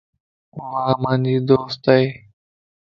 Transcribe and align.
وو 0.57 0.91
مانجي 1.03 1.35
دوست 1.47 1.83
ائي 1.93 2.05